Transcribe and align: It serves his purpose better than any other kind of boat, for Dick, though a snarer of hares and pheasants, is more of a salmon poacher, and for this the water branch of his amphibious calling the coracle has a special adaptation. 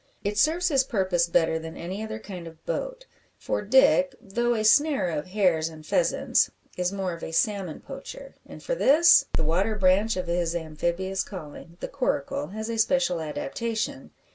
It 0.23 0.35
serves 0.39 0.69
his 0.69 0.83
purpose 0.83 1.27
better 1.27 1.59
than 1.59 1.77
any 1.77 2.03
other 2.03 2.17
kind 2.17 2.47
of 2.47 2.65
boat, 2.65 3.05
for 3.37 3.61
Dick, 3.61 4.15
though 4.19 4.55
a 4.55 4.63
snarer 4.63 5.11
of 5.11 5.27
hares 5.27 5.69
and 5.69 5.85
pheasants, 5.85 6.49
is 6.75 6.91
more 6.91 7.13
of 7.13 7.21
a 7.21 7.31
salmon 7.31 7.81
poacher, 7.81 8.33
and 8.43 8.63
for 8.63 8.73
this 8.73 9.25
the 9.33 9.43
water 9.43 9.75
branch 9.75 10.17
of 10.17 10.25
his 10.25 10.55
amphibious 10.55 11.23
calling 11.23 11.77
the 11.81 11.87
coracle 11.87 12.47
has 12.47 12.67
a 12.67 12.79
special 12.79 13.21
adaptation. 13.21 14.09